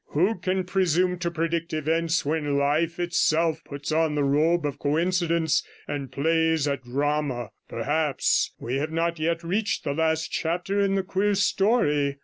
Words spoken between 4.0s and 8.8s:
the robe of coincidence and plays at drama? Perhaps we